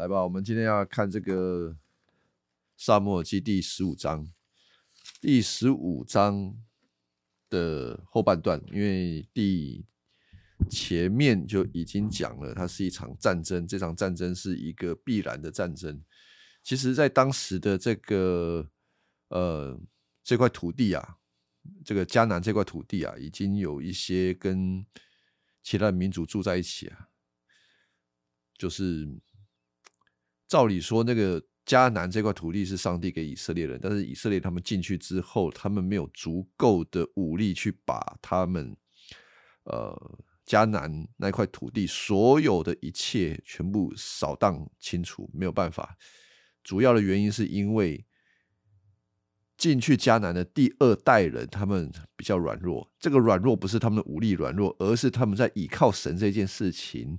[0.00, 1.72] 来吧，我们今天要看这个
[2.74, 4.32] 《萨摩尔记》第十五章，
[5.20, 6.56] 第十五章
[7.50, 9.84] 的后半段，因为第
[10.70, 16.02] 前面就已经讲了，它是一场战争，这场战争是一个必然的战争。
[16.62, 18.70] 其实，在当时的这个
[19.28, 19.78] 呃
[20.24, 21.18] 这块土地啊，
[21.84, 24.82] 这个迦南这块土地啊，已经有一些跟
[25.62, 27.10] 其他的民族住在一起啊，
[28.56, 29.20] 就是。
[30.50, 38.76] 照理说，那个迦南这块土地是上帝给以色列人，但是以色列他们进去之后，他们没有足够的武力去把他们
[39.62, 45.96] 呃迦南那块土地所有的一切全部扫荡清除，没有办法。
[46.64, 48.04] 主要的原因是因为
[49.56, 57.16] 进去迦南的第二代人他们比较软弱，这个软弱不是他们的武力软弱，而是他们在倚靠神这件事情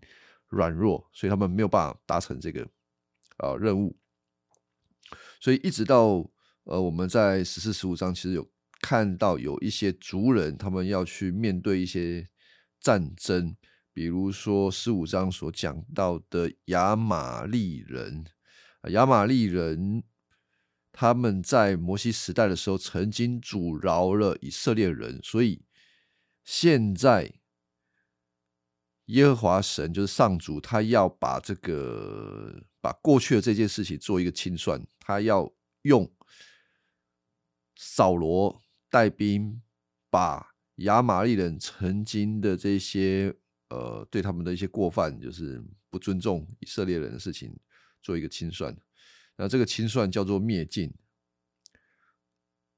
[0.49, 2.67] 软弱，所以他们没有办法达成这个。
[3.41, 3.97] 啊，任务，
[5.39, 6.29] 所以一直到
[6.63, 8.47] 呃，我们在十四、十五章其实有
[8.79, 12.29] 看到有一些族人，他们要去面对一些
[12.79, 13.55] 战争，
[13.93, 18.25] 比如说十五章所讲到的亚玛利人，
[18.89, 20.03] 亚玛利人
[20.91, 25.65] 他们在摩西时代的时候曾经阻挠了以色列人，所以
[26.43, 27.33] 现在。
[29.05, 36.11] 耶和华神就是上主，他要把这个把过去的这件事情做一个清算，他要用
[37.75, 39.61] 扫罗带兵
[40.09, 43.33] 把亚玛利人曾经的这些
[43.69, 47.55] 呃对他们的一些过犯，就是不尊重以色列人的事情
[48.01, 48.75] 做一个清算。
[49.37, 50.93] 那这个清算叫做灭尽，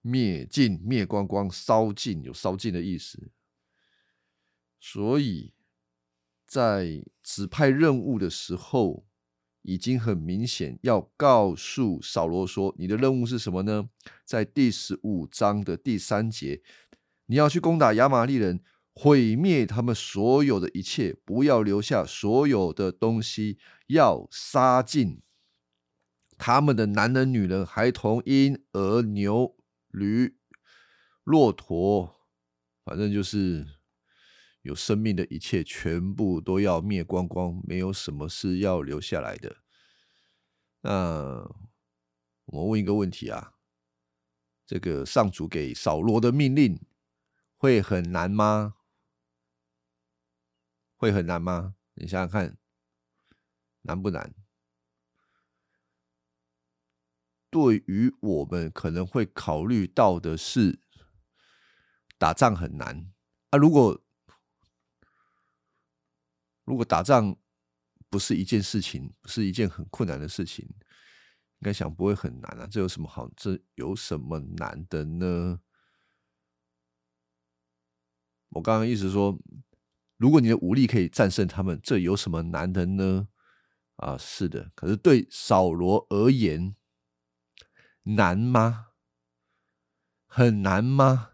[0.02, 3.32] 灭尽灭光光，烧尽有烧尽的意思，
[4.80, 5.54] 所以。
[6.46, 9.08] 在指派任务的时候，
[9.64, 13.90] 已经很明显要告诉扫罗说：“你的任务是什么呢？”
[14.24, 16.62] 在第十五章的第三节，
[17.26, 18.62] 你要去攻打亚玛利人，
[18.94, 23.58] 毁灭他们所有的一切，不要留下所有的东西，
[23.88, 25.22] 要杀尽
[26.38, 29.56] 他们的男人、女人、孩童、婴儿、牛、
[29.90, 30.36] 驴、
[31.24, 32.16] 骆驼，
[32.86, 33.83] 反正就是。
[34.64, 39.58] 有生命的一切，全部都要灭光光，没有什么是要留下来的。
[40.82, 40.92] 那
[42.46, 43.54] 我们问一个问题啊，
[44.66, 46.82] 这个上主给扫罗的命令
[47.56, 48.76] 会很难吗？
[50.98, 51.76] 会很难吗？
[51.96, 52.58] 你想想看，
[53.82, 54.34] 难不难？
[57.50, 60.80] 对于我们可能会考虑到的是，
[62.18, 63.12] 打仗很难
[63.52, 63.58] 啊。
[63.58, 64.03] 如果
[66.64, 67.36] 如果打仗
[68.10, 72.68] 不是一件事情，不是一件很困难的事情，应该想不会很难啊。
[72.68, 73.30] 这有什么好？
[73.36, 75.60] 这有什么难的呢？
[78.50, 79.38] 我刚刚意思说，
[80.18, 83.28] 如果你的武力可以战胜他们，这有什么难的呢？
[83.96, 84.72] 啊，是的。
[84.76, 86.76] 可是对扫罗而言，
[88.04, 88.90] 难吗？
[90.28, 91.32] 很难吗？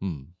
[0.00, 0.31] 嗯。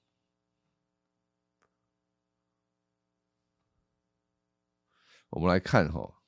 [5.32, 6.20] 我们来看哈，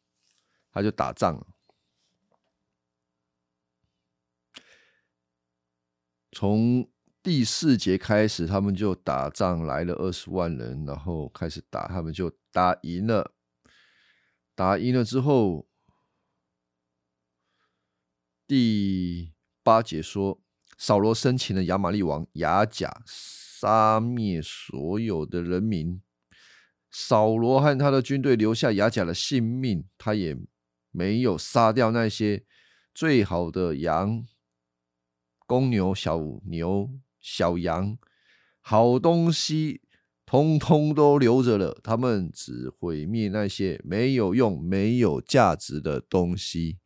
[0.72, 1.46] 他就打仗，
[6.32, 6.90] 从
[7.22, 13.34] 第四节开始，他们就打仗来了二十万人，然后开始打，他们就打赢了。
[14.54, 15.66] 打赢了之后，
[18.46, 20.40] 第八节说，
[20.78, 26.00] 扫罗生请了亚玛利王亚甲，杀灭所有的人民。
[26.96, 30.36] 扫罗和他的军队留下雅甲的性命，他也
[30.92, 32.44] 没有杀掉那些
[32.94, 34.24] 最好的羊、
[35.44, 36.88] 公牛、小牛、
[37.20, 37.98] 小羊，
[38.60, 39.80] 好东西
[40.24, 41.76] 通通都留着了。
[41.82, 46.78] 他们只毁灭那些没有用、没有价值的东西。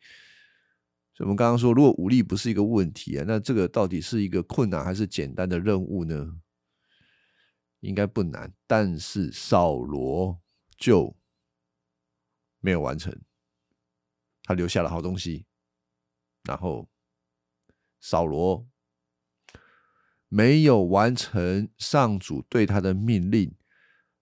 [1.12, 6.38] 所以，我们刚刚说，如果武力不是一个问题啊，那这个到底是一个困难还是简单的任务呢？
[7.80, 10.40] 应该不难，但是扫罗
[10.76, 11.16] 就
[12.58, 13.16] 没有完成，
[14.42, 15.46] 他留下了好东西，
[16.42, 16.88] 然后
[18.00, 18.68] 扫罗
[20.28, 23.54] 没有完成上主对他的命令。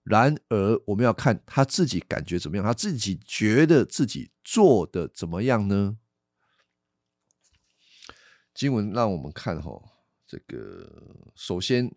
[0.03, 5.97] 然而，我们要看他自己感觉怎么样，他自己觉得自己做的怎么样呢？
[8.53, 9.71] 经文让我们看哈，
[10.27, 11.91] 这个首先。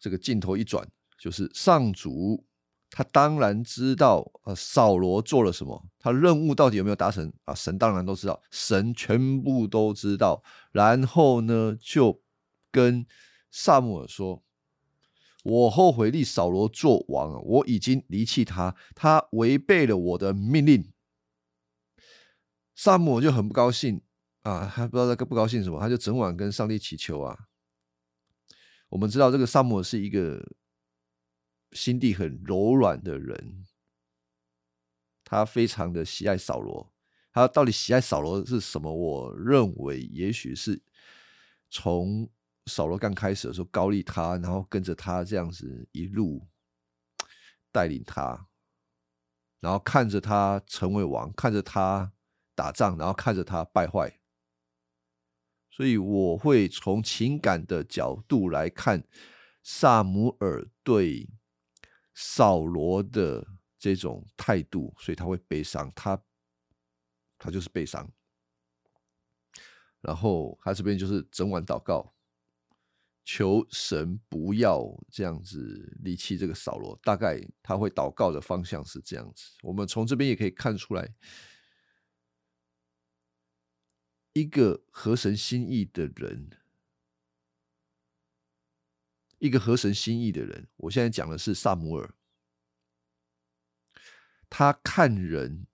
[0.00, 0.86] 这个镜头一转，
[1.18, 2.44] 就是上主
[2.90, 7.54] 他当然知道，呃，扫罗做了什么，他任务到底有没有达成啊？
[7.54, 10.42] 神当然都知道，神全部都知道。
[10.72, 12.22] 然后呢，就
[12.70, 13.06] 跟
[13.50, 14.42] 萨姆尔说
[15.44, 20.90] ：“我后悔立扫罗做王，我已经离弃他，他违背了我的命令。”
[22.74, 24.00] 萨姆尔就很不高兴
[24.42, 27.47] 啊，他不知道在不高兴什么，他就整晚跟上帝祈求啊。
[28.88, 30.46] 我们知道这个萨姆尔是一个。
[31.72, 33.66] 心地很柔软的人，
[35.22, 36.90] 他非常的喜爱扫罗。
[37.30, 38.90] 他到底喜爱扫罗是什么？
[38.90, 40.82] 我认为，也许是
[41.68, 42.26] 从
[42.64, 46.48] 扫罗刚开始的时候高利他，然后跟着他这样子一路
[47.70, 48.48] 带领他，
[49.60, 52.10] 然后看着他成为王，看着他
[52.54, 54.18] 打仗，然后看着他败坏。
[55.78, 59.04] 所以，我会从情感的角度来看
[59.62, 61.30] 萨姆尔对。
[62.20, 63.46] 扫罗的
[63.78, 66.20] 这种态度，所以他会悲伤，他
[67.38, 68.10] 他就是悲伤。
[70.00, 72.12] 然后他这边就是整晚祷告，
[73.24, 76.98] 求神不要这样子离弃这个扫罗。
[77.04, 79.52] 大概他会祷告的方向是这样子。
[79.62, 81.14] 我们从这边也可以看出来，
[84.38, 86.50] 一个合神心意的人。
[89.38, 92.12] 一个合神心意的人，我现在讲的是萨姆尔，
[94.50, 95.66] 他看人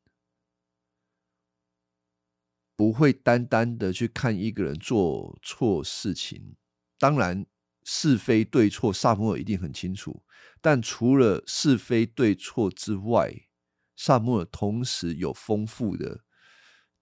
[2.76, 6.56] 不会单单的去看一个人做错事情，
[6.98, 7.46] 当然
[7.84, 10.22] 是非对错，萨姆尔一定很清楚。
[10.60, 13.48] 但除了是非对错之外，
[13.96, 16.22] 萨姆尔同时有丰富的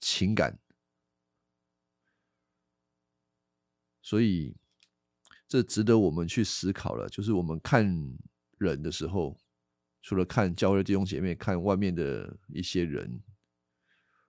[0.01, 0.61] 情感，
[4.03, 4.55] 所以。
[5.49, 7.07] 这值得我们去思考了。
[7.11, 7.87] 就是我们看
[8.57, 9.39] 人的时候，
[10.01, 13.23] 除了看教会弟兄姐妹，看外面的一些人，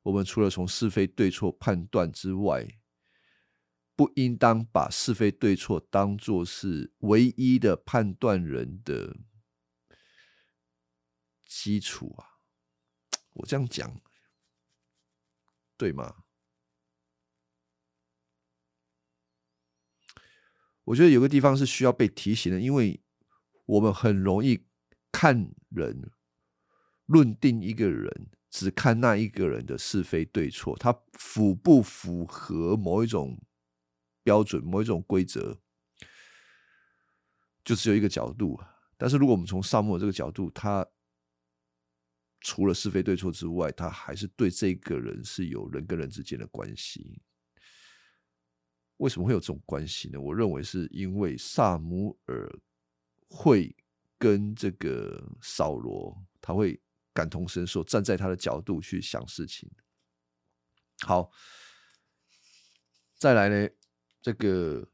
[0.02, 2.68] 我们除了从是非对错判断之外，
[3.96, 9.16] 不应当把是非对错当做是唯一的判断人的
[11.46, 12.42] 基础啊！
[13.32, 14.02] 我这样讲，
[15.78, 16.23] 对吗？
[20.86, 23.02] 我觉得有个地方是需要被提醒的，因为
[23.66, 24.66] 我们很容易
[25.12, 26.12] 看人、
[27.06, 33.40] 论定一个人，只看那一个人的是非对错，他符不符合某一种
[34.24, 35.60] 标准、某一种规则，
[37.64, 38.60] 就只有一个角度。
[38.98, 40.86] 但是如果我们从萨母这个角度，他
[42.42, 47.22] 除了是非对错之外，他还是对这个人是有人跟人之间的关系。
[49.04, 50.18] 为什么会有这种关系呢？
[50.20, 52.50] 我认为是因为萨姆尔
[53.28, 53.76] 会
[54.18, 56.82] 跟这个扫罗，他会
[57.14, 59.70] 感同身受，站在他的角度去想事情。
[61.02, 61.30] 好，
[63.18, 63.70] 再来呢，
[64.22, 64.90] 这个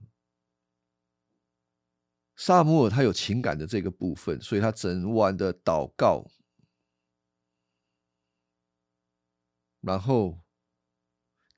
[2.35, 6.25] 萨姆尔他有情感的这个部分，所以他整晚的祷告，
[9.81, 10.39] 然后。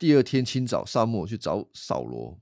[0.02, 2.42] 第二天清早，萨母去找扫罗。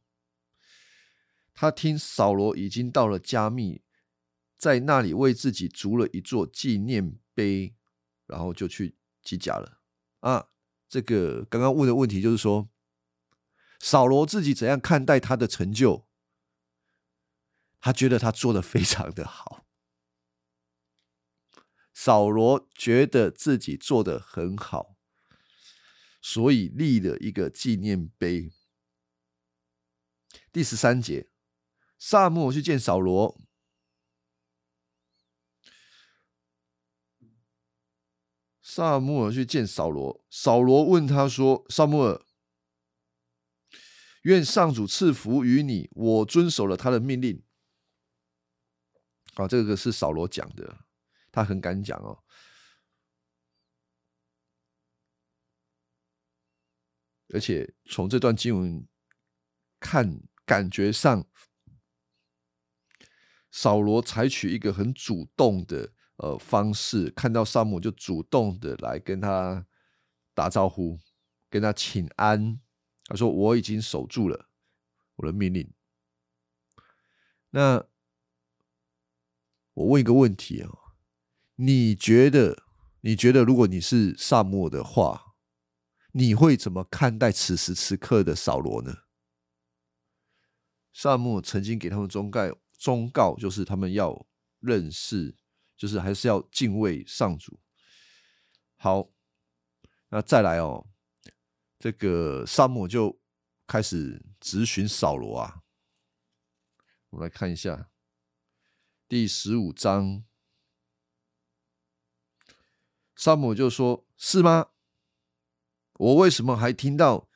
[1.53, 3.81] 他听扫罗已经到了加密，
[4.55, 7.75] 在那里为自己筑了一座纪念碑，
[8.27, 9.81] 然后就去击甲了。
[10.21, 10.51] 啊，
[10.87, 12.69] 这个刚刚问的问题就是说，
[13.81, 16.07] 扫罗自己怎样看待他的成就？
[17.81, 19.65] 他觉得他做的非常的好。
[21.93, 24.95] 扫罗觉得自己做的很好。
[26.21, 28.51] 所以立了一个纪念碑。
[30.51, 31.29] 第十三节，
[31.97, 33.39] 萨母去见扫罗。
[38.61, 42.23] 萨母尔去见扫罗，扫罗问他说：“萨母尔，
[44.21, 47.43] 愿上主赐福于你，我遵守了他的命令。”
[49.33, 50.85] 啊，这个是扫罗讲的，
[51.31, 52.23] 他很敢讲哦。
[57.33, 58.87] 而且从这段经文
[59.79, 61.25] 看，感觉上
[63.51, 69.65] 扫罗采取一个很主动的呃方式，看到萨姆就主动的来跟他
[70.33, 70.99] 打招呼，
[71.49, 72.59] 跟他请安。
[73.05, 74.49] 他说：“我已经守住了
[75.15, 75.71] 我的命令。”
[77.51, 77.85] 那
[79.73, 80.69] 我问一个问题啊，
[81.55, 82.63] 你觉得？
[83.01, 85.28] 你觉得如果你是萨姆的话？
[86.11, 89.03] 你会怎么看待此时此刻的扫罗呢？
[90.91, 94.25] 萨姆曾经给他们忠告，忠告就是他们要
[94.59, 95.37] 认识
[95.77, 97.59] 就是还是要敬畏上主。
[98.75, 99.09] 好，
[100.09, 100.87] 那再来哦，
[101.77, 103.21] 这个萨姆就
[103.67, 105.61] 开始质询扫罗啊。
[107.09, 107.89] 我们来看一下
[109.07, 110.23] 第十五章，
[113.15, 114.71] 萨姆就说：“是吗？
[115.99, 117.27] 我为什么还听到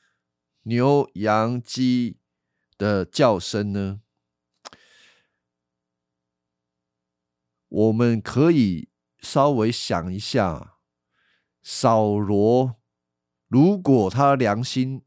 [0.63, 2.17] 牛羊鸡
[2.77, 4.01] 的叫声呢？”
[7.67, 8.89] 我们可以
[9.20, 10.77] 稍微想一下，
[11.63, 12.75] 扫罗
[13.48, 15.03] 如果他良心，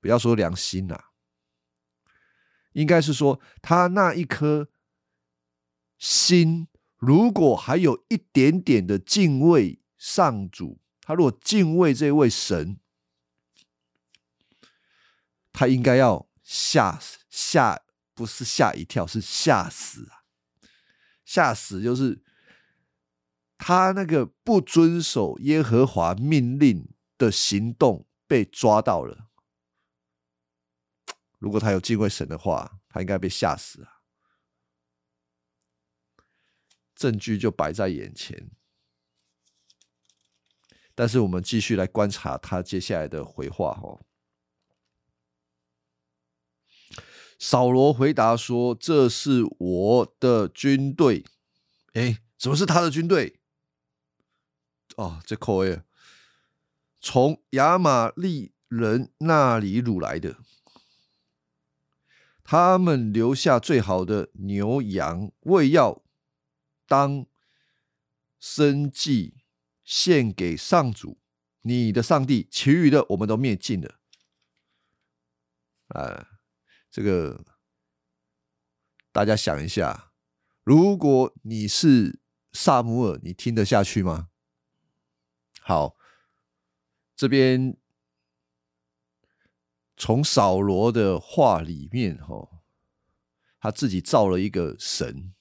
[0.00, 1.12] 不要说良心啦，
[2.72, 4.70] 应该是说他那一颗
[5.98, 10.80] 心，如果还有一点点的敬畏上主，
[11.10, 12.78] 他如果敬畏这位神，
[15.52, 17.82] 他应该要吓吓，
[18.14, 20.22] 不是吓一跳，是吓死啊！
[21.24, 21.82] 吓死！
[21.82, 22.22] 就是
[23.58, 29.30] 他那个不遵守耶和华命令的行动被抓到了。
[31.40, 34.02] 如果他有敬畏神的话，他应该被吓死啊！
[36.94, 38.52] 证据就摆在眼前，
[40.94, 43.72] 但是我们继续来观察他接下来的回话。
[43.74, 44.00] 哈，
[47.38, 51.24] 扫罗回答说：“这是我的军队。”
[51.94, 53.40] 哎，什么是他的军队？
[54.96, 55.80] 哦，这口味
[57.00, 60.36] 从亚玛利人那里掳来的。
[62.44, 66.02] 他们留下最好的牛羊，为要
[66.86, 67.24] 当
[68.38, 69.39] 生计
[69.90, 71.18] 献给上主，
[71.62, 72.46] 你的上帝。
[72.48, 73.98] 其余的我们都灭尽了。
[75.88, 76.38] 啊，
[76.92, 77.44] 这个
[79.10, 80.12] 大家想一下，
[80.62, 82.20] 如果你是
[82.52, 84.28] 萨姆尔，你听得下去吗？
[85.60, 85.96] 好，
[87.16, 87.76] 这边。
[89.96, 92.62] 从扫罗的话里面，哈，
[93.58, 95.34] 他自己造了一个神，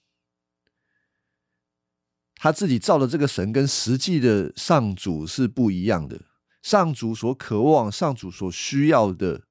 [2.39, 6.21] 他自己造的这个神跟实际的上主是不一样的。
[6.63, 9.43] 上主所渴望、上主所需要的，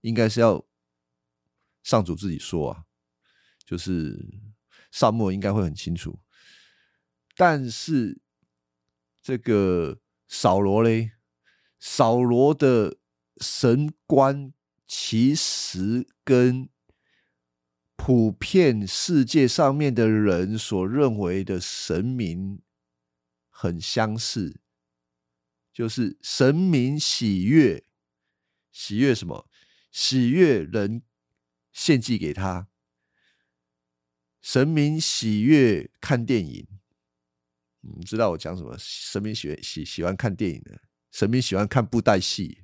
[0.00, 0.64] 应该是要
[1.82, 2.84] 上主自己说啊，
[3.66, 4.16] 就是
[4.90, 6.20] 萨摩应该会很清楚。
[7.36, 8.22] 但是
[9.20, 11.10] 这个扫罗嘞，
[11.78, 12.96] 扫罗的。
[13.42, 14.52] 神观
[14.86, 16.68] 其实跟
[18.02, 22.62] 普遍世界上面的人所认为的神明
[23.50, 24.58] 很相似，
[25.70, 27.84] 就是神明喜悦，
[28.72, 29.46] 喜悦什么？
[29.92, 31.02] 喜悦人
[31.72, 32.68] 献祭给他。
[34.40, 36.66] 神明喜悦看电影，
[37.82, 38.74] 你知道我讲什么？
[38.78, 40.80] 神明喜喜喜欢看电影的，
[41.12, 42.62] 神明喜欢看布袋戏。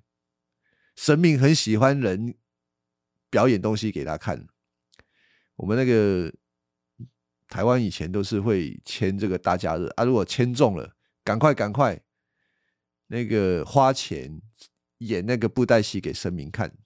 [0.97, 2.35] 神明很喜欢人
[3.29, 4.49] 表演东西给他看。
[5.57, 6.33] 我们那个
[7.49, 12.01] 台湾以前都是会签这个大假日啊，如果签中了，赶快赶快
[13.09, 14.41] 那个花钱
[14.99, 16.77] 演那个布袋戏给神明看。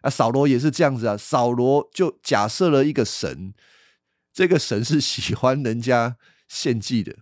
[0.00, 3.54] 啊，扫罗也是这样子啊，扫罗就假设了一个神，
[4.32, 6.18] 这个神是喜欢人家
[6.48, 7.16] 献祭的。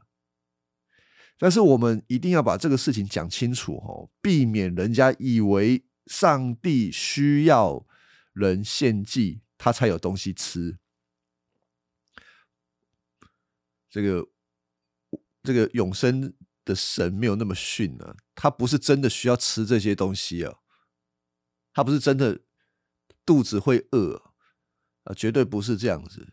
[1.39, 7.87] 但是我们一定要把这个事情讲清楚哦，避免人家以为上帝需要
[8.33, 10.77] 人献祭，他才有东西吃。
[13.89, 14.29] 这个
[15.45, 20.59] 这个永生的神没有那么逊啊，他不是真的需要吃这些东西啊，
[21.73, 22.41] 他不是真的
[23.25, 24.33] 肚子会饿
[25.05, 26.33] 啊，绝对不是这样子，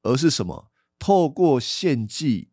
[0.00, 0.72] 而是什么？
[0.98, 2.52] 透过献祭。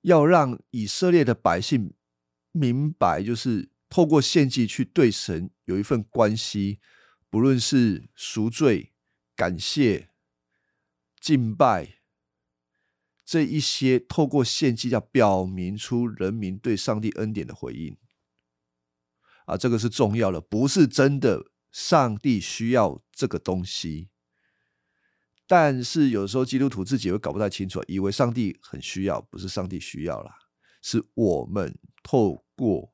[0.00, 1.94] 要让以色列的百姓
[2.50, 6.80] 明白，就是透过献祭去对神有一份关系，
[7.32, 8.92] 不论是赎罪、
[9.34, 10.10] 感谢、
[11.18, 11.94] 敬拜
[13.24, 17.96] 这一些，透过献祭要表明出人民对上帝恩典的回应。
[19.46, 24.10] 啊，这个是重要的，不是真的上帝需要这个东西。
[25.46, 30.36] 但是有时候基督徒自己会搞不太清楚，以为上帝很需要，不是上帝需要啦，
[30.82, 32.92] 是我们透过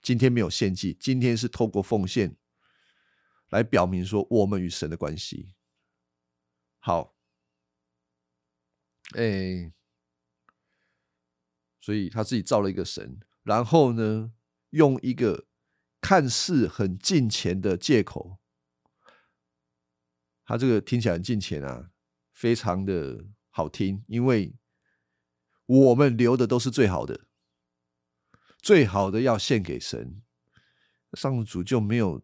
[0.00, 2.34] 今天没有献祭，今天是透过奉献
[3.50, 5.54] 来表明说我们与神的关系。
[6.78, 7.16] 好，
[9.14, 9.72] 哎，
[11.80, 14.32] 所以他自己造了一个神，然后呢，
[14.70, 15.46] 用一个
[16.00, 18.38] 看似很近前的借口。
[20.44, 21.90] 他这个听起来很近钱啊，
[22.32, 24.56] 非常的好听，因为
[25.66, 27.26] 我们留的都是最好的，
[28.62, 30.22] 最好的要献给神。
[31.12, 32.22] 上主就没有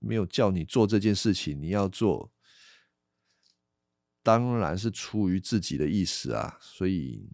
[0.00, 2.32] 没有叫你做这件事情，你要做，
[4.22, 7.30] 当然是出于自己的意思啊，所以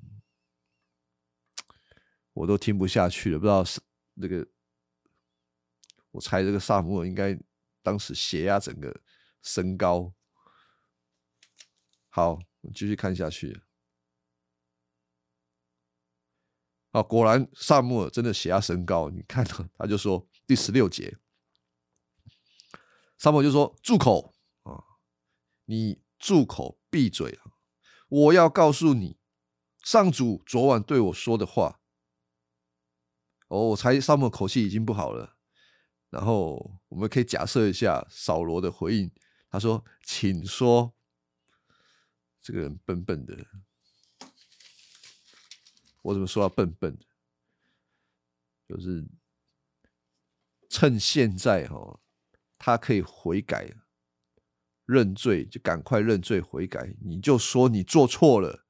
[2.33, 3.39] 我都听不下去了。
[3.39, 3.81] 不知道是
[4.15, 4.47] 那个，
[6.11, 7.39] 我猜这个萨姆尔应该
[7.83, 9.01] 当时血压整个
[9.43, 10.13] 升高。
[12.09, 13.61] 好，我继续看下去。
[16.91, 19.11] 啊，果然萨姆尔真的血压升高。
[19.11, 19.45] 你看
[19.77, 21.17] 他就说第十六节，
[23.19, 24.85] 萨姆尔就说：“住口啊！
[25.65, 27.53] 你住口，闭嘴啊！
[28.09, 29.19] 我要告诉你，
[29.83, 31.81] 上主昨晚对我说的话。”
[33.49, 35.37] 哦，我猜萨姆尔口气已经不好了。
[36.11, 39.11] 然后我们可以假设一下扫罗的回应，
[39.51, 40.95] 他说：“请说。”
[42.41, 43.37] 这个人笨笨的，
[46.03, 47.05] 我怎么说他笨笨的？
[48.69, 49.05] 就是
[50.69, 52.01] 趁现在哈，
[52.67, 53.73] 他可以悔改、
[54.87, 56.97] 认罪，就赶快认罪悔改。
[57.01, 58.67] 你就说你做错了，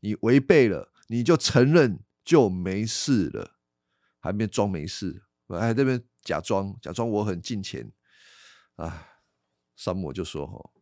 [0.00, 3.56] 你违背了，你就承认就没事了，
[4.18, 7.92] 还没装没事，还这边假装假装我很敬虔
[8.74, 9.06] 啊。
[9.76, 10.72] 萨姆就说哈，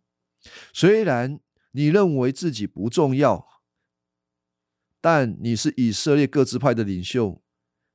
[0.73, 1.39] 虽然。
[1.77, 3.49] 你认为自己不重要，
[5.01, 7.43] 但你是以色列各支派的领袖，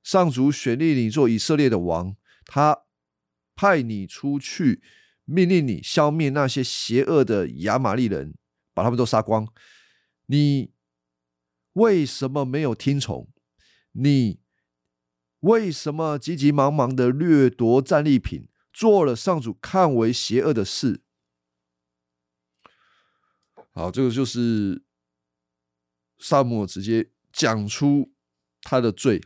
[0.04, 2.84] 上主选立你做以色列的王，他
[3.60, 4.82] 派你出去，
[5.26, 8.34] 命令你消灭那些邪恶的亚玛利人，
[8.74, 9.46] 把他们都杀光。
[10.28, 10.72] 你
[11.74, 13.28] 为什么没有听从？
[13.92, 14.40] 你
[15.42, 21.02] 为什么急急忙忙的掠夺战利品，做了上主看为邪恶的事？
[23.72, 24.86] 好，这个就是
[26.18, 28.14] 萨姆直接讲出
[28.62, 29.22] 他的罪，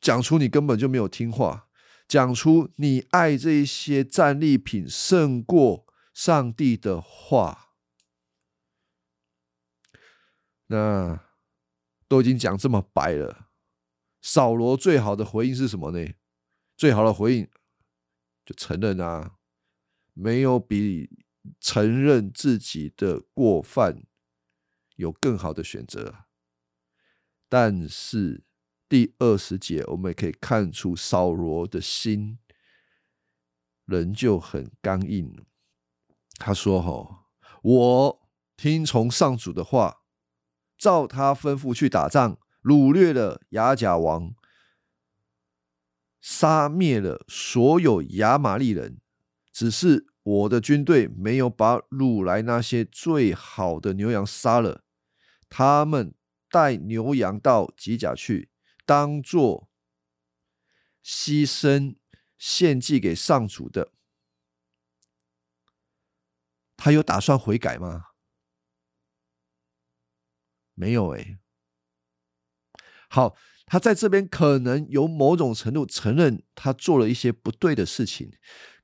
[0.00, 1.65] 讲出你根本就没有听话，
[2.08, 7.74] 讲出你爱这些战利品胜过上帝的话。
[10.66, 11.20] 那
[12.08, 13.50] 都已经讲这么白了，
[14.20, 16.14] 扫罗最好的回应是什么呢？
[16.76, 17.48] 最好的回应
[18.44, 19.36] 就承认啊，
[20.12, 21.24] 没有比。
[21.60, 24.02] 承认自己的过犯，
[24.96, 26.24] 有更好的选择。
[27.48, 28.42] 但是
[28.88, 32.38] 第二十节，我们也可以看出扫罗的心
[33.84, 35.44] 仍旧很刚硬。
[36.38, 37.26] 他说：“哈，
[37.62, 40.02] 我听从上主的话，
[40.78, 44.34] 照他吩咐去打仗，掳掠了亚甲王，
[46.20, 49.00] 杀灭了所有亚玛利人，
[49.52, 54.82] 只是。”我的军队没有把掳来那些最好的牛羊杀了，
[55.48, 56.16] 他们
[56.50, 58.50] 带牛羊到吉甲去，
[58.86, 59.68] 当做
[61.04, 61.96] 牺牲
[62.38, 63.92] 献祭给上主的。
[66.76, 68.06] 他有打算悔改吗？
[70.74, 71.38] 没有哎。
[73.08, 78.32] 好，他在这边可能有某种程度承认他做了一些不对的事情。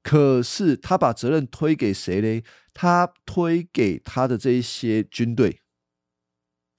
[0.03, 2.43] 可是他把责任推给谁嘞？
[2.75, 5.63] 他推给他的这一些军队，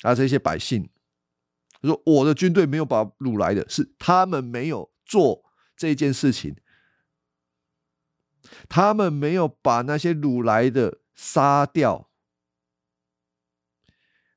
[0.02, 0.90] 啊，这些百姓，
[1.88, 6.56] 说我的军队没有把掳来的，是他们没有做这件事情，
[8.70, 12.10] 他们没有把那些掳来的杀掉。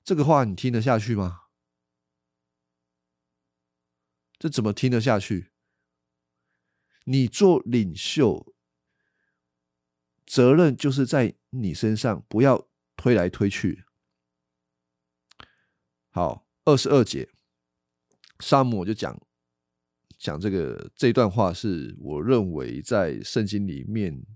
[0.03, 1.43] 这个话你听得下去吗？
[4.39, 5.53] 这怎么听得下去？
[7.05, 8.55] 你做领袖。
[10.27, 13.85] 责任就是在你身上，不要推来推去。
[16.11, 17.31] 好，二十二节，
[18.41, 19.19] 沙姆就讲
[20.19, 24.27] 讲这个这段话，是我认为在圣经里面，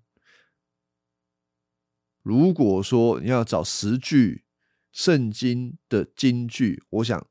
[2.22, 4.46] 如果说你要找十句
[4.90, 7.28] 圣经的金句，我想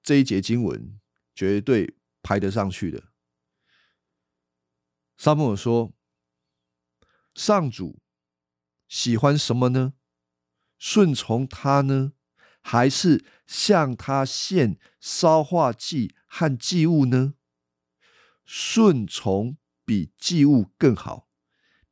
[0.00, 1.00] 这一节经文
[1.34, 3.10] 绝对排得上去的。
[5.16, 5.92] 沙姆说。
[7.32, 8.02] 上主
[8.88, 9.94] 喜欢什么呢？
[10.78, 12.12] 顺从他呢，
[12.60, 17.34] 还是向他献烧化祭和祭物呢？
[18.44, 21.28] 顺从比祭物更好，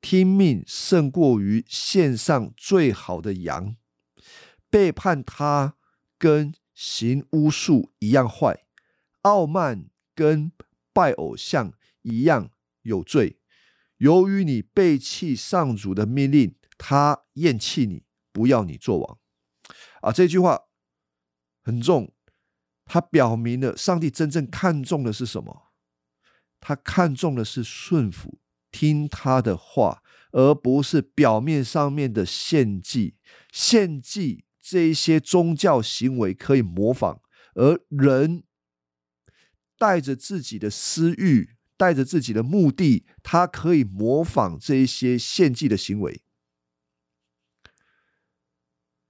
[0.00, 3.76] 听命胜过于献上最好的羊。
[4.70, 5.76] 背叛他
[6.18, 8.64] 跟行巫术一样坏，
[9.22, 10.52] 傲慢跟
[10.92, 12.50] 拜偶像一样
[12.82, 13.40] 有罪。
[13.96, 19.18] 由于你背弃上主的命令，他厌弃你，不要你做王。
[20.02, 20.62] 啊，这句话
[21.62, 22.12] 很重，
[22.84, 25.72] 它表明了上帝真正看重的是什么？
[26.60, 28.40] 他看重的是顺服，
[28.72, 33.16] 听他的话，而不是表面上面的献祭。
[33.52, 37.20] 献祭这一些宗教行为可以模仿，
[37.54, 38.42] 而人
[39.78, 46.24] 带着自己的私欲，带着自己的目的，他可以模仿这一些献祭的行为。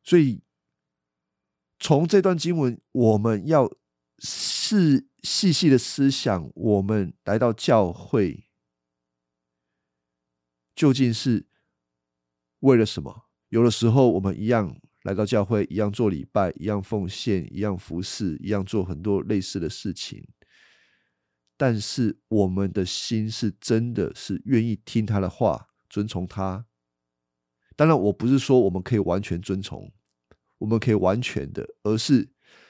[0.02, 0.42] 所以，
[1.78, 3.70] 从这段经文，我们要
[4.18, 8.48] 是细细的思想，我们来到教会
[10.74, 11.46] 究竟是
[12.60, 13.24] 为了什么？
[13.48, 20.28] 有的时候，我们一样来到教会，一样做礼拜，一样奉献，一样服侍，一样做很多类似的事情。
[21.56, 26.66] 但是，我们的心是真的是愿意听他的话，遵从他。
[27.74, 29.92] 当然，我不是说我们可以完全遵从，
[30.58, 32.28] 我们可以完全的，而是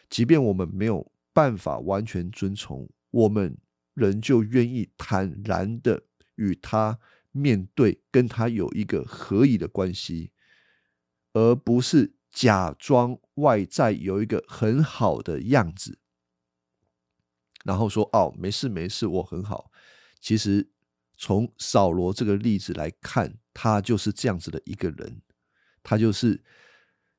[0.08, 3.58] 即便我们没有办法完全遵从，我们
[3.94, 6.04] 仍旧愿意坦然的
[6.36, 6.98] 与他
[7.32, 10.32] 面对，跟他有一个合宜的关系。
[11.34, 15.98] 而不是假装外在有一个很好的样子，
[17.64, 19.70] 然后说：“哦，没事没事，我很好。”
[20.20, 20.70] 其实
[21.16, 25.20] 从扫罗这个例子来看，他就是这样子的一个人，
[25.82, 26.42] 他就是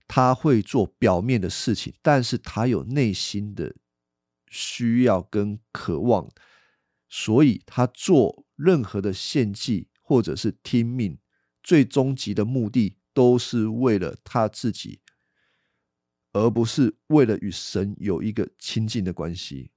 [0.10, 3.78] 他会做表面的事情，但是他有内心的
[4.50, 6.30] 需要跟渴望，
[7.08, 11.18] 所以他做任何的献祭或者是听命，
[11.64, 12.98] 最终极的目的。
[13.12, 15.02] 都是为了他自己，
[16.32, 19.72] 而不是为了与神有一个亲近的关系。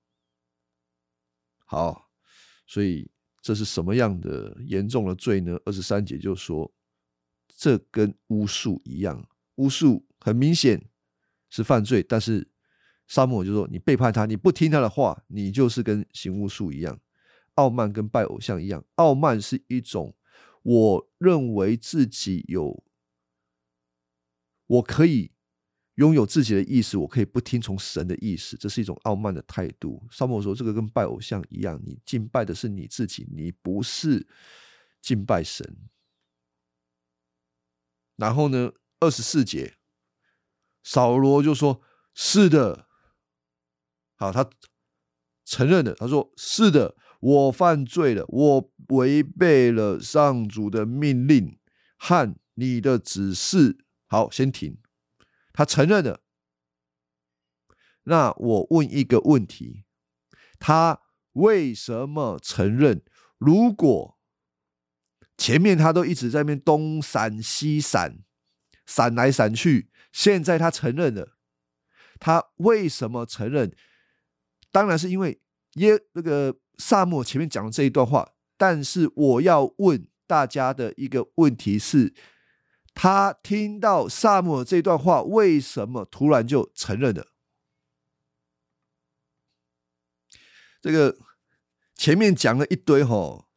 [1.64, 2.10] 好，
[2.66, 5.58] 所以这是什么样的严重的罪呢？
[5.64, 6.72] 二十三节就说，
[7.48, 10.88] 这跟巫术一样，巫术很明显
[11.50, 12.48] 是犯罪，但是
[13.06, 17.00] 沙漠就说，你背叛他，你不听他的话，你就是跟行巫术一样，
[17.54, 18.84] 傲慢跟拜偶像一样。
[18.94, 20.16] 傲慢是一种，
[20.62, 22.82] 我认为自己有。
[24.68, 25.32] 我可以
[25.96, 30.02] 拥有自己的意识，我可以不听从神的意识，这是一种傲慢的态度。
[30.10, 34.26] 沙漠说：“这个跟拜偶像一样，你敬拜的是你自己，你不是
[35.02, 35.76] 敬拜神。”
[38.16, 39.74] 然后呢，二十四节，
[40.82, 41.80] 扫罗就说
[42.14, 42.86] ：“是的，
[44.16, 44.48] 好，他
[45.44, 45.94] 承认了。
[45.94, 51.58] 他说：是的，我犯罪了，我违背了上主的命令
[51.96, 54.78] 和你的指示。”好，先停。
[55.52, 56.20] 他承认了。
[58.04, 59.84] 那我问一个问题：
[60.58, 61.00] 他
[61.32, 63.04] 为什么承认？
[63.38, 64.18] 如果
[65.36, 68.18] 前面他都一直在那边东闪西闪，
[68.86, 71.36] 闪来闪去，现在他承认了，
[72.20, 73.74] 他为什么承认？
[74.70, 75.40] 当然是因为
[75.74, 78.34] 耶那个萨姆前面讲的这一段话。
[78.56, 82.14] 但是我要问大家的一个问题是。
[82.94, 87.28] 他听到萨姆这段话，为什么突然就承认了？
[90.82, 91.16] 这个
[91.94, 93.48] 前面讲了一堆吼，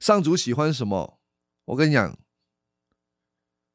[0.00, 1.20] 上主喜欢什么？
[1.66, 2.18] 我跟你讲，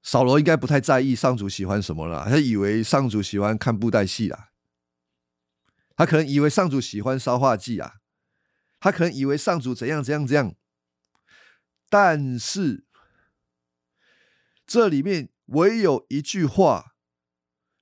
[0.04, 4.50] 扫罗应该不太在意上主喜欢什么了，他以为上主喜欢看布袋戏啦，
[5.96, 7.96] 他可能以为上主喜欢烧画祭啊，
[8.80, 10.56] 他可能以为上主怎样怎样怎样，
[11.90, 12.86] 但是。
[14.72, 16.94] 这里面唯有一句话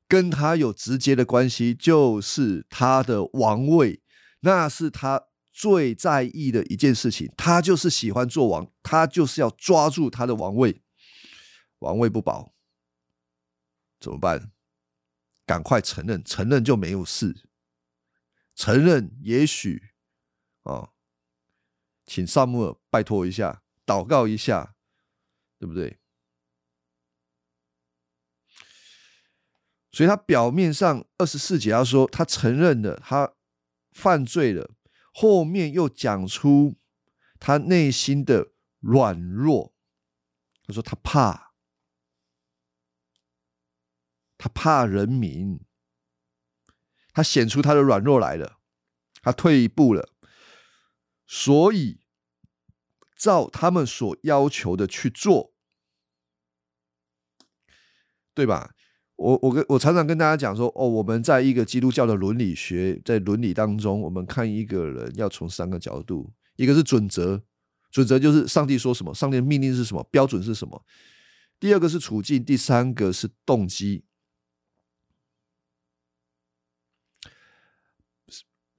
[0.08, 4.01] 跟他有直接的关系，就是他的王位，
[4.39, 7.30] 那是他最在意的一件事情。
[7.36, 10.82] 他就是喜欢做王，他就是要抓住他的王位。
[11.79, 12.53] 王位不保
[13.99, 14.51] 怎么办？
[15.45, 17.49] 赶快承认，承认就没有事。
[18.53, 19.91] 承认，也许
[20.63, 20.89] 啊，
[22.05, 24.75] 请萨姆尔拜托一下，祷告一下，
[25.57, 25.99] 对不对？
[29.91, 33.33] 所以他表面上二十四节他说他承认了他
[33.91, 34.75] 犯罪了，
[35.13, 36.75] 后面又讲出
[37.39, 39.73] 他内心的软弱。
[40.63, 41.46] 他说他怕，
[44.38, 45.60] 他怕人民，
[47.13, 48.60] 他显出他的软弱来了，
[49.21, 50.10] 他退一步了，
[51.26, 52.00] 所以
[53.17, 55.54] 照他们所要求的去做，
[58.34, 58.76] 对吧？
[59.15, 67.41] 我我跟我常常跟大家讲说，哦，我们在一个基督教的伦理学，在伦理当中，我们看一个人要从三个角度：一个是准则，
[67.89, 70.80] 准则就是上帝说什么，上帝的命令是什么，标准是什么；
[71.60, 74.06] 第二个是处境，第三个是动机。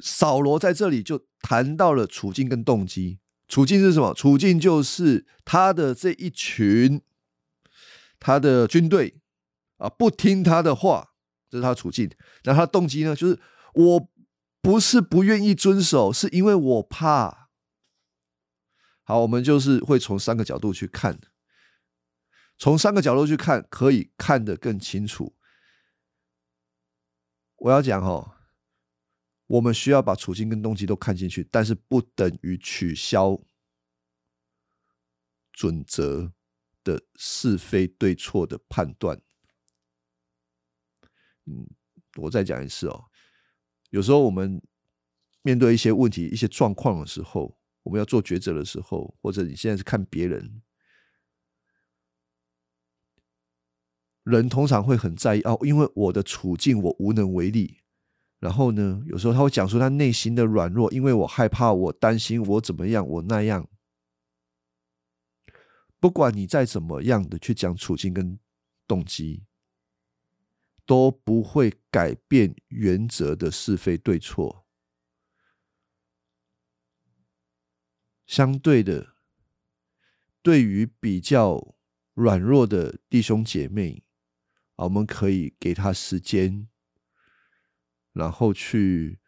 [0.00, 3.20] 扫罗在这里就谈到了处境跟动机。
[3.48, 4.12] 处境是什么？
[4.12, 7.00] 处境就是他的这一群，
[8.20, 9.22] 他的军队
[9.78, 11.14] 啊，不听他的话，
[11.48, 12.10] 这是他的处境。
[12.44, 13.16] 那他的动机呢？
[13.16, 13.40] 就是
[13.72, 14.08] 我
[14.60, 17.48] 不是不愿意遵守，是因为我怕。
[19.02, 21.18] 好，我们就是会从三个角度去看，
[22.58, 25.34] 从三个角度去看，可以看得更清楚。
[27.56, 28.34] 我要讲哦。
[29.48, 33.40] 我们需要把处境跟动机都看进去，但是不等于取消
[35.50, 36.30] 准则
[36.84, 39.20] 的是非对错的判断。
[41.46, 41.66] 嗯，
[42.18, 43.06] 我再讲一次哦，
[43.88, 44.62] 有时候我们
[45.40, 50.62] 面对一些问题、一些状况的时候，我们要做抉择的时候，或者你现在是看别人，
[54.24, 57.80] 人通常会很在意哦，因为我的处境我无能为力。
[58.38, 59.02] 然后呢？
[59.06, 63.68] 有时候他会讲出他内心的软弱，因为我害怕，我担心，我怎么样，我那样。
[65.98, 68.38] 不管你再怎么样的去讲处境跟
[68.86, 69.44] 动机，
[70.86, 74.64] 都不会改变原则的是非对错。
[78.24, 79.14] 相对的，
[80.42, 81.74] 对于比较
[82.14, 84.04] 软弱的弟兄姐妹
[84.76, 86.68] 啊，我们可以给他时间。
[88.18, 89.20] 然后去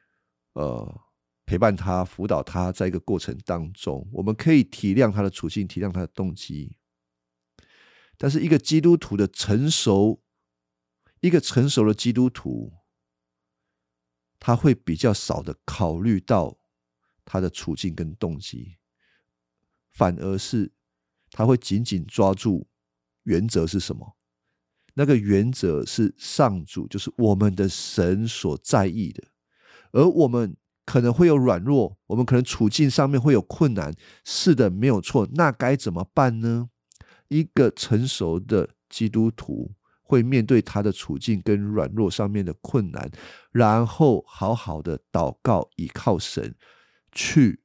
[0.55, 1.01] 呃
[1.47, 6.77] 陪伴他、辅导他，在一个过程当中，我们可以体谅他的处境，体谅他的动机。
[8.19, 10.25] 但是，一个基督徒的成熟，
[11.21, 12.73] 一个成熟的基督徒，
[14.41, 16.59] 他会比较少的考虑到
[17.25, 18.79] 他的处境跟动机，
[19.89, 20.73] 反而是
[21.31, 22.69] 他会紧紧抓住
[23.23, 24.17] 原则是什么。
[25.01, 29.25] 那个原则是上主，就是我们的神所在意的，
[29.93, 33.95] 而我们可能会有软弱，我们可能处境上面会有困难，
[34.27, 35.27] 是的，没有错。
[35.33, 36.69] 那该怎么办呢？
[37.29, 43.11] 一个成熟的基督徒会面对他的处境跟软弱上面的困难，
[43.53, 46.55] 然后好好的祷告，依靠神，
[47.11, 47.63] 去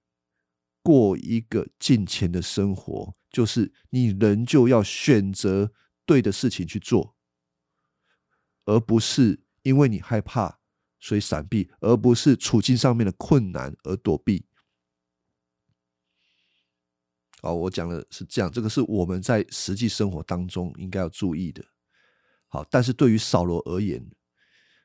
[0.82, 3.14] 过一个敬虔的生活。
[3.30, 5.74] 就是你仍旧要选择
[6.06, 7.15] 对的事情去做。
[8.66, 10.60] 而不是因为你害怕
[11.00, 14.46] 所以闪避，而不是处境上面的困难而躲避。
[17.42, 21.64] 好，我讲的是这样，这个是我们在实际生活当中应该要注意的。
[22.48, 24.10] 好，但是对于扫罗而言，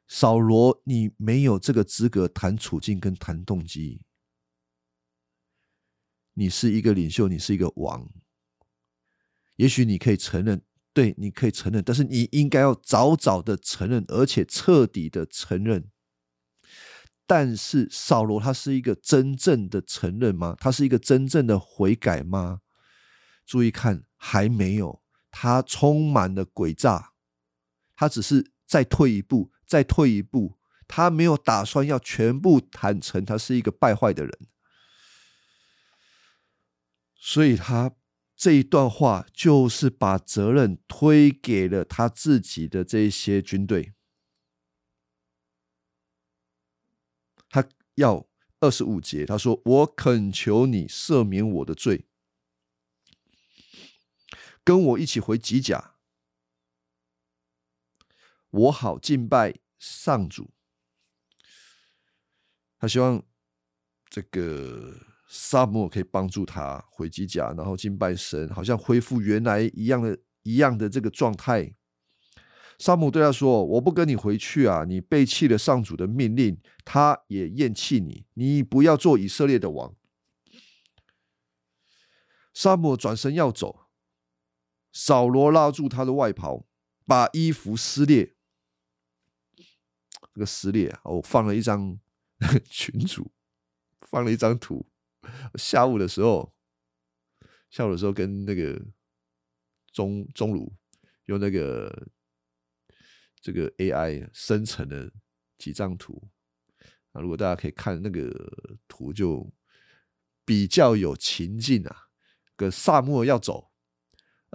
[0.06, 4.02] 扫罗你没有这个资格谈处境跟谈动机。
[6.34, 8.10] 你是一个领袖，你是一个王，
[9.56, 10.62] 也许你可以承认。
[10.92, 15.88] 对，你可以承认，但是你应该要早早的承认，而且彻底的承认。
[17.28, 20.56] 但是扫罗他是一个真正的承认吗？
[20.58, 22.60] 他是一个真正的悔改吗？
[23.46, 25.00] 注意看，还没有，
[25.30, 27.12] 他充满了诡诈，
[27.94, 34.38] 他只是再退一步，再退一步，他没有打算要全部坦诚，他是一个败坏的人，
[37.14, 37.92] 所以他。
[38.40, 43.92] 这一段话就是把责任推给了他自己的这些军队。
[47.50, 48.26] 他要
[48.60, 52.06] 二十五节，他说：“我恳求你赦免我的罪，
[54.64, 55.96] 跟我一起回吉甲，
[58.48, 60.50] 我好敬拜上主。”
[62.80, 63.22] 他希望
[64.08, 65.09] 这个。
[65.32, 71.72] 萨摩可以帮助他回基甲，然后敬拜神，好像恢复原来一样的一样的这个状态。
[72.80, 74.84] 萨姆对他说：“我不跟你回去啊！
[74.84, 79.94] 你背弃了上主的命令，他也厌弃你，你不要做以色列的王。”
[82.52, 83.86] 萨姆转身要走，
[84.92, 86.66] 扫罗拉住他的外袍，
[87.06, 88.34] 把衣服撕裂。
[90.34, 92.00] 这个撕裂啊，我放了一张
[92.68, 93.30] 群主，
[94.00, 94.86] 放了一张图。
[95.54, 96.54] 下午的时候，
[97.70, 98.80] 下午的时候跟那个
[99.92, 100.72] 钟钟鲁
[101.26, 102.08] 用那个
[103.40, 105.12] 这个 AI 生成的
[105.58, 106.30] 几张图
[107.12, 108.28] 啊，如果大家可以看那个
[108.88, 109.52] 图，就
[110.44, 111.96] 比较有情境啊。
[112.56, 113.70] 个萨摩要走，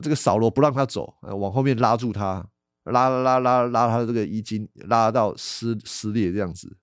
[0.03, 2.47] 这个扫罗不让他走，往后面拉住他，
[2.83, 6.77] 拉拉拉拉拉他的这个衣襟，拉到撕撕裂这样子，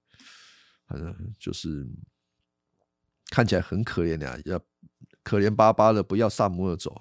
[0.87, 1.87] 反正就是。
[3.33, 4.61] 看起来很可怜呀，要
[5.23, 7.01] 可怜巴巴的，不要萨摩尔走。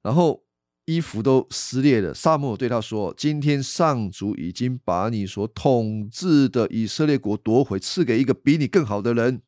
[0.00, 0.46] 然后
[0.86, 2.14] 衣服都撕裂了。
[2.14, 9.42] 萨母尔对他说：“今天上主已经把你所统治的以色列国夺回，赐给一个比你更好的人。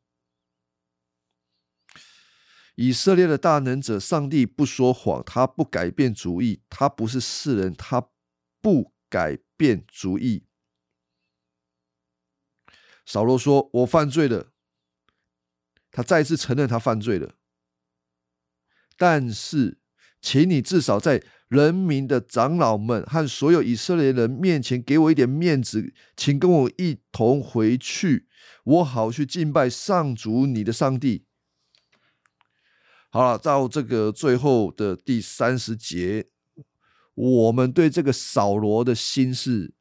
[2.75, 8.09] 以色列的大能者上帝不说谎，他不改变主意，他不是世人，他
[8.61, 10.45] 不改变主意。”
[13.03, 14.51] 扫罗说：“我犯罪了。”
[15.97, 17.33] 他再次承认他犯罪了，
[18.95, 19.79] 但是。
[20.19, 28.27] 请你至少在人民的长老们和所有以色列人面前给我一点面子，请跟我一同回去，
[28.63, 31.25] 我好去敬拜上主你的上帝。
[33.11, 36.27] 好了，到这个最后的第三十节，
[37.13, 39.75] 我们对这个扫罗的心事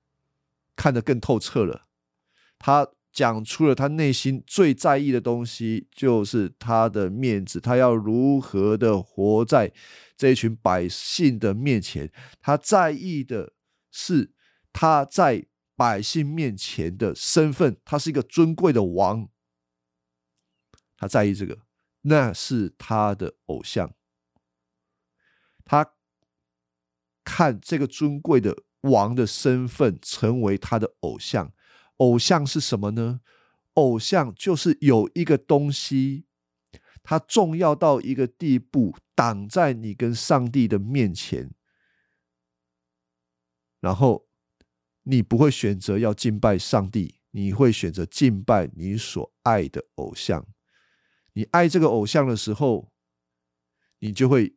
[0.76, 1.87] 看得更透彻了。
[2.59, 2.88] 他。
[3.16, 7.59] 讲出了他内心最在意的东西，就是他的面子。
[7.59, 9.72] 他要如何的活在
[10.18, 12.12] 这一群百姓的面前？
[12.42, 13.55] 他在意的
[13.90, 14.35] 是
[14.70, 17.79] 他在百姓面前的身份。
[17.87, 19.31] 他是一个尊贵的王，
[20.98, 21.61] 他在意这个，
[22.02, 23.94] 那是他的偶像。
[25.64, 25.94] 他
[27.24, 31.55] 看这个尊贵的王的身份成为他的偶像。
[31.97, 33.21] 偶像是什么呢？
[33.75, 36.25] 偶像就是有一个东西，
[37.03, 41.51] 它重要到一个地步，挡在你跟上帝的面前，
[43.81, 44.27] 然后
[45.03, 50.47] 你不会选择要敬拜上帝，你会选择敬拜你所爱的偶像。
[51.35, 52.93] 你爱这个偶像的时候，
[53.99, 54.57] 你就会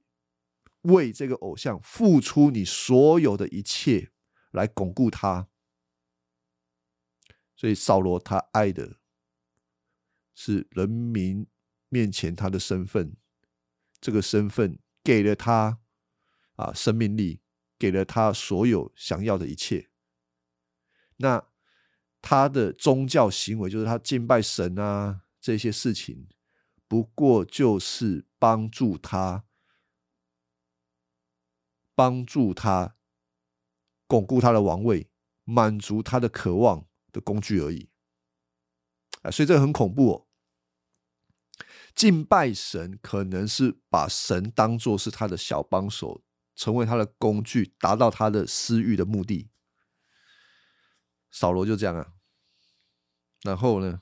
[0.83, 4.11] 为这个偶像付出你所有的一切，
[4.51, 5.49] 来巩固它。
[7.59, 9.01] 所以扫罗他爱的
[10.33, 11.45] 是人民
[11.89, 13.17] 面前他的身份，
[13.99, 15.81] 这个身份给了他
[16.55, 17.41] 啊生命力，
[17.77, 19.89] 给了他所有想要的一切。
[21.17, 21.49] 那
[22.21, 26.29] 他的宗教行为，就是他敬拜神啊这些事情，
[26.87, 29.43] 不过就是帮助他，
[31.93, 32.95] 帮助他
[34.07, 35.11] 巩固他的王位，
[35.43, 36.88] 满足他的渴望。
[37.11, 37.89] 的工具而已，
[39.21, 40.27] 啊，所以这个很恐怖哦。
[41.95, 46.23] 敬拜神可能是把神当做是他的小帮手，
[46.55, 49.49] 成为他的工具，达到他的私欲的目的。
[51.29, 52.13] 扫罗就这样啊。
[53.41, 54.01] 然后呢，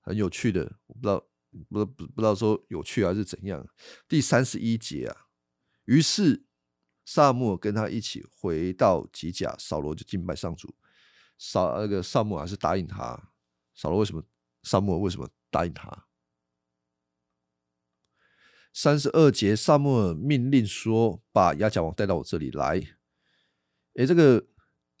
[0.00, 1.26] 很有趣的，我不知道，
[1.68, 3.66] 不不不知道说有趣还是怎样。
[4.06, 5.26] 第三十一节啊，
[5.86, 6.44] 于是
[7.04, 10.74] 萨母跟他一起回到吉甲，扫罗就敬拜上主。
[11.38, 13.30] 扫那个萨姆尔是答应他，
[13.74, 14.22] 扫罗为什么？
[14.62, 16.06] 萨姆尔为什么答应他？
[18.72, 22.82] 三十二节，萨姆尔命令说：“把亚甲王带到我这里来。”
[23.96, 24.46] 哎，这个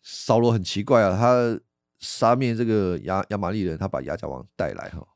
[0.02, 1.60] 扫罗很奇怪啊，他
[1.98, 5.06] 杀灭这个亚亚玛利人，他把亚甲王带来哈，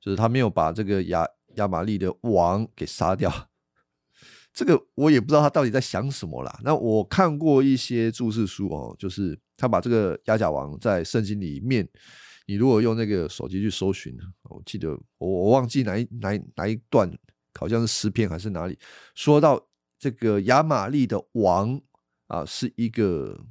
[0.00, 3.50] 就是他没有把这个亚亚玛利的王给杀掉。
[4.56, 6.58] 这个我也不知道他到底在想什么啦。
[6.64, 11.86] 那我看过一些注释书哦，就是他把这个亚甲王在圣经里面，
[12.46, 17.06] 你如果用那个手机去搜寻，我记得我我忘记哪一哪哪一段，
[17.60, 18.78] 好像是诗篇还是哪里，
[19.14, 21.78] 说到这个亚玛利的王
[22.28, 23.44] 啊，是一个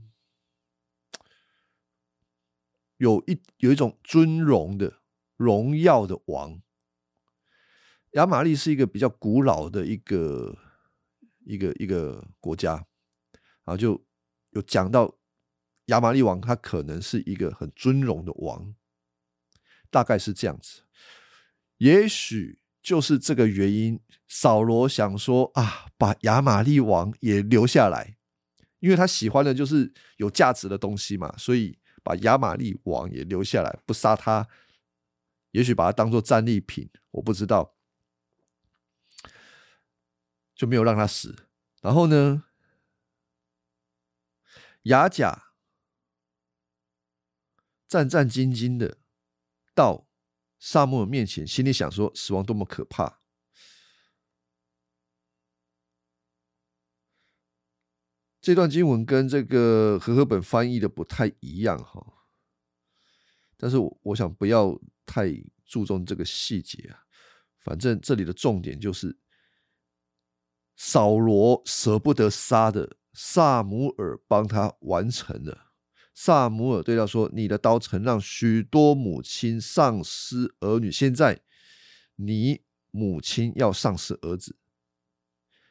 [2.98, 4.92] 有一有一种尊荣的
[5.38, 6.60] 荣耀的王。
[8.14, 10.58] 亚玛利是一个比较古老的一个。
[11.46, 12.74] 一个一个国家，
[13.64, 14.04] 然后就
[14.52, 15.16] 有讲到
[15.86, 18.74] 亚玛利王，他可能是一个很尊荣的王，
[19.90, 20.82] 大概是这样子。
[21.78, 28.18] 也许就是这个原因，扫罗想说啊，把亚玛利王也留下来，
[28.80, 34.48] 因为他喜欢的就是有价值的东西嘛，所以把亚玛利王也留下来，不杀他，
[35.52, 37.75] 也许把他当做战利品，我不知道。
[40.56, 41.50] 就没有让他死，
[41.82, 42.46] 然后呢，
[44.84, 45.52] 雅甲
[47.90, 48.98] 战战兢兢的
[49.74, 50.08] 到
[50.58, 53.20] 萨母尔面前，心里想说：死亡多么可怕！
[58.40, 62.24] 这段经文跟这个和合本翻译的不太一样哈，
[63.58, 65.30] 但是我我想不要太
[65.66, 67.04] 注重这个细节啊，
[67.60, 69.20] 反正这里的重点就是。
[70.76, 75.74] 扫罗舍不得杀的，萨姆尔帮他完成了。
[76.14, 81.42] 萨姆尔对他说：“你的刀曾让许多母亲丧失儿女，现在
[82.16, 82.62] 你
[82.92, 84.58] 母亲要丧失儿子。”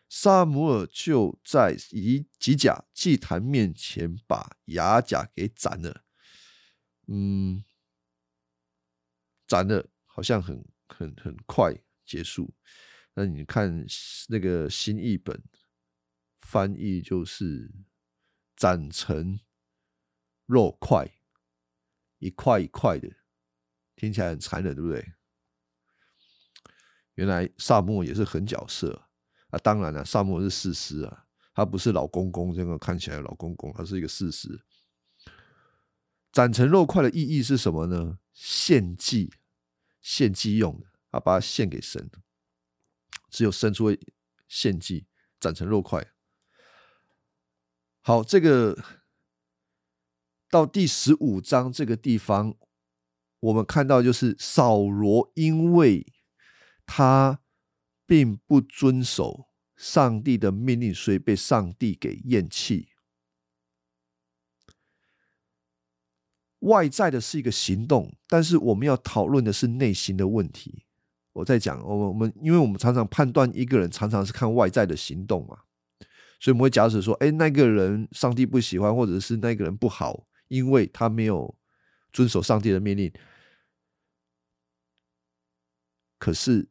[0.08, 6.02] 萨姆尔就在以吉甲祭坛面前把牙甲给斩了。
[7.08, 7.64] 嗯，
[9.46, 11.74] 斩了，好像很很很快
[12.04, 12.54] 结束。
[13.14, 13.86] 那你看
[14.28, 15.42] 那个新译本
[16.40, 17.72] 翻译就是
[18.56, 19.40] 斩成
[20.46, 21.08] 肉块，
[22.18, 23.08] 一块一块的，
[23.96, 25.12] 听起来很残忍，对不对？
[27.14, 29.08] 原来萨摩也是狠角色。
[29.48, 34.64] 啊，当然了，萨摩是事实啊，他不是老公公，这个看起来老公公，他是一个事实。
[36.32, 38.18] 斩成肉块的意义是什么呢？
[38.32, 39.32] 献祭，
[40.00, 42.10] 献祭用的，他把它献给神，
[43.34, 43.86] 只有伸出
[44.46, 45.06] 献祭，
[45.40, 46.12] 斩成肉块。
[48.00, 48.78] 好，这个
[50.48, 52.54] 到第十五章这个地方，
[53.40, 56.06] 我们看到就是扫罗，因为
[56.86, 57.40] 他。
[58.06, 62.90] 并不遵守上帝的命令，所以被上帝给厌弃。
[66.58, 70.84] 外在的是一个行动，但是我们要讨论的是内心的问题。
[71.34, 75.58] 我在讲，我们我们因为我们常常判断一个人，常常是看外在的行动嘛，
[76.40, 81.54] 所以我们会假使说，哎，那个人上帝不喜欢，或者是那个人不好，因为他没有
[82.14, 83.12] 遵守上帝的命令。
[86.18, 86.70] 可是。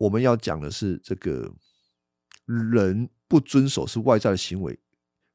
[0.00, 1.52] 我们要讲的是这个
[2.46, 4.78] 人不遵守是外在的行为，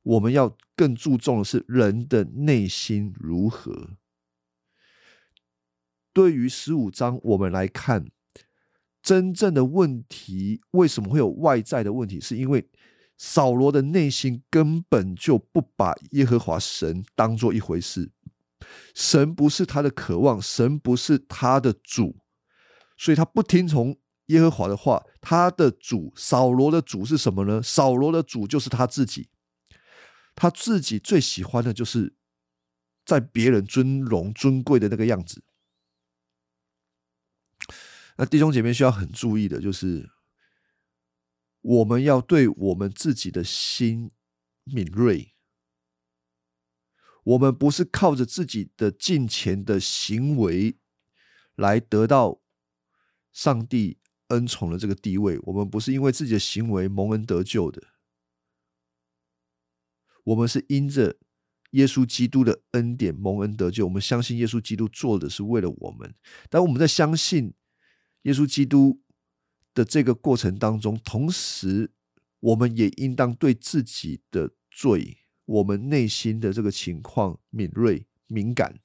[0.03, 3.97] 我们要更注重的是人的内心如何。
[6.13, 8.05] 对于十五章，我们来看
[9.01, 12.21] 真正的问题，为什么会有外在的问题？
[12.21, 12.69] 是因为
[13.17, 18.11] 扫罗的内心根本就不把耶和华神当做一回事，
[18.93, 22.15] 神不是他的渴望，神不是他的主，
[22.97, 23.97] 所以他不听从。
[24.27, 27.61] 耶和华的话，他的主扫罗的主是什么呢？
[27.61, 29.27] 扫罗的主就是他自己，
[30.33, 32.13] 他自己最喜欢的就是
[33.05, 35.43] 在别人尊荣尊贵的那个样子。
[38.17, 40.09] 那弟兄姐妹需要很注意的就是，
[41.61, 44.11] 我们要对我们自己的心
[44.63, 45.33] 敏锐，
[47.23, 50.77] 我们不是靠着自己的金钱的行为
[51.55, 52.41] 来得到
[53.31, 53.99] 上帝。
[54.29, 57.83] 恩宠的这个地位，我们不是因为自己的行为蒙恩得救的，
[60.23, 61.17] 我们是因着
[61.71, 63.85] 耶稣基督的恩典蒙恩得救。
[63.85, 66.15] 我们相信耶稣基督做的是为了我们，
[66.49, 67.53] 但我们在相信
[68.23, 69.01] 耶稣基督
[69.73, 71.91] 的这个过程当中，同时
[72.39, 78.79] 我们也应当对自己的罪、我们内心的这个情况敏锐敏感，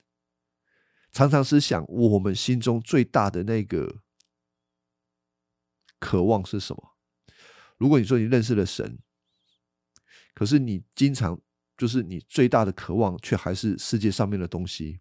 [1.10, 4.02] 常常是想我们心中最大的那个。
[6.00, 6.96] 渴望是什么？
[7.76, 9.00] 如果你说你认识了神，
[10.32, 11.40] 可是你经常
[11.76, 15.00] 就是你最大的渴望，却还是世界上面的东西，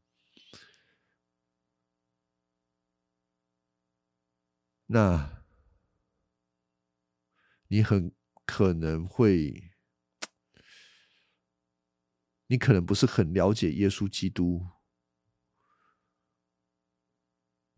[4.87, 5.45] 那
[7.67, 8.13] 你很
[8.45, 9.71] 可能会，
[12.47, 14.67] 你可能不是很了解耶稣基督，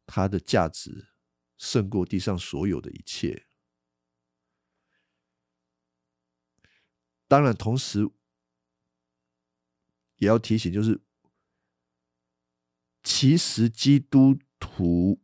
[0.06, 1.10] 他的价值。
[1.60, 3.46] 胜过地上所有的一切。
[7.28, 8.10] 当然，同时
[10.16, 11.02] 也要提醒，就是
[13.04, 15.22] 其实基督徒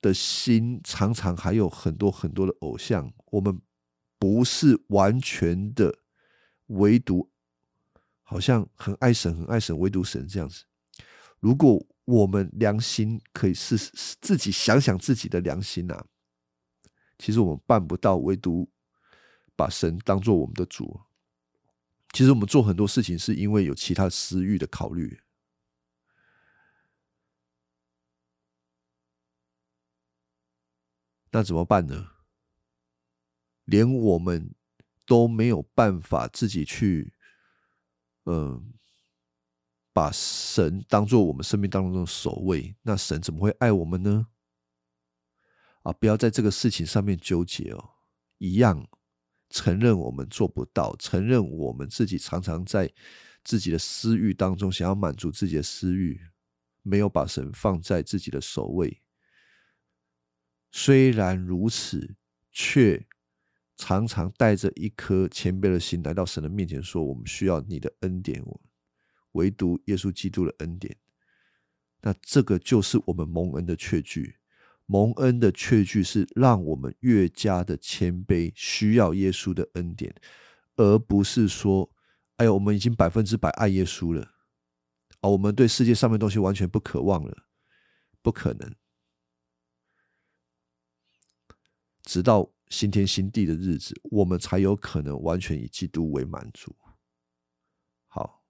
[0.00, 3.12] 的心常常还有很多很多的偶像。
[3.26, 3.60] 我们
[4.18, 5.98] 不是完全的
[6.66, 7.30] 唯独，
[8.22, 10.64] 好像很爱神、很爱神，唯独神这样子。
[11.40, 16.04] 如果我们良心可以试试自己想想自己的良心呐，
[17.18, 18.70] 其实我们办不到，唯独
[19.54, 21.00] 把神当做我们的主。
[22.12, 25.20] 其实我们做很多事情是因为有其他私欲的考虑，
[31.30, 32.10] 那怎么办呢？
[33.64, 34.54] 连我们
[35.04, 37.12] 都没有办法自己去，
[38.24, 38.72] 嗯。
[39.92, 44.26] 把神当做我们生命当中的首位，那神怎么会爱我们呢？
[45.84, 47.92] 啊，不要在这个事情上面纠结哦。
[48.36, 48.86] 一样
[49.48, 52.92] 承认我们做不到，承认我们自己常常在
[53.42, 56.20] 自己的私欲当中想要满足自己的私欲，
[56.82, 59.02] 没有把神放在自己的首位。
[60.78, 62.16] 虽然如此，
[62.52, 63.06] 却
[63.78, 68.60] 常常带着一颗谦卑的心来到神的面前，说：“我们需要你的恩典。”我。
[69.32, 70.94] 唯独耶稣基督的恩典，
[72.02, 74.36] 那这个就是我们蒙恩的确据。
[74.84, 80.14] 蒙恩的确据是让我们越加的谦卑，需要耶稣的恩典，
[80.76, 81.90] 而不是说，
[82.36, 84.30] 哎呀，我们已经百分之百爱耶稣了，
[85.20, 87.46] 啊，我们对世界上面东西完全不渴望了，
[88.20, 88.74] 不可能。
[92.06, 96.74] 直到新天新地的日子，我们才有可能完全以基督为满足。
[98.06, 98.42] 好，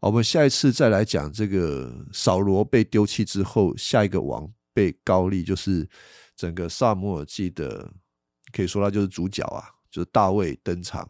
[0.00, 5.88] 我们下一次再来讲这个扫罗被丢弃之后，下一个王被高丽，就是
[6.34, 7.94] 整个萨摩尔记的，
[8.52, 11.08] 可以说他就是主角啊，就是大卫登场，